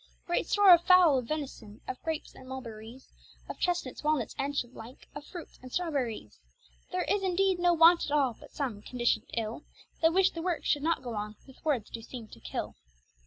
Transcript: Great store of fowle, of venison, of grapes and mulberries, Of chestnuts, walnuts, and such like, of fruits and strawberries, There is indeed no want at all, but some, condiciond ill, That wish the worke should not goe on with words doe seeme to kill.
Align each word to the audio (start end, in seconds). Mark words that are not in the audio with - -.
Great 0.25 0.47
store 0.47 0.73
of 0.73 0.81
fowle, 0.83 1.19
of 1.19 1.27
venison, 1.27 1.79
of 1.87 2.01
grapes 2.01 2.33
and 2.33 2.49
mulberries, 2.49 3.07
Of 3.47 3.59
chestnuts, 3.59 4.03
walnuts, 4.03 4.33
and 4.39 4.57
such 4.57 4.71
like, 4.71 5.07
of 5.13 5.23
fruits 5.23 5.59
and 5.61 5.71
strawberries, 5.71 6.39
There 6.91 7.03
is 7.03 7.21
indeed 7.21 7.59
no 7.59 7.75
want 7.75 8.05
at 8.05 8.11
all, 8.11 8.33
but 8.39 8.49
some, 8.51 8.81
condiciond 8.81 9.29
ill, 9.37 9.61
That 10.01 10.11
wish 10.11 10.31
the 10.31 10.41
worke 10.41 10.65
should 10.65 10.81
not 10.81 11.03
goe 11.03 11.13
on 11.13 11.35
with 11.45 11.63
words 11.63 11.91
doe 11.91 12.01
seeme 12.01 12.27
to 12.31 12.39
kill. 12.39 12.73